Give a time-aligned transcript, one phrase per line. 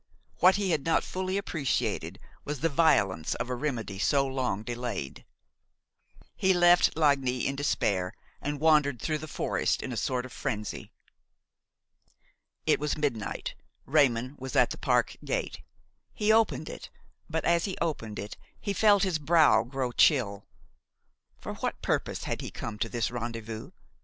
[0.39, 5.25] What he had not fully appreciated was the violence of a remedy so long delayed.
[6.35, 10.91] He left Lagny in despair and wandered through the forest in a sort of frenzy.
[12.65, 13.53] It was midnight;
[13.85, 15.61] Raymon was at the park gate.
[16.15, 16.89] He opened it,
[17.29, 20.47] but as he opened it he felt his brow grow chill.
[21.37, 23.69] For what purpose had he come to this rendezvous?